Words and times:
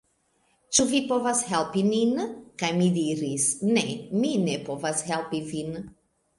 Ĉu 0.77 0.85
vi 0.93 1.01
povas 1.11 1.41
helpi 1.49 1.83
nin?" 1.89 2.17
kaj 2.63 2.71
mi 2.79 2.89
diris: 2.97 3.47
"Ne, 3.77 3.87
mi 4.25 4.35
ne 4.49 4.59
povas 4.73 5.09
helpi 5.15 5.47
vin! 5.55 5.75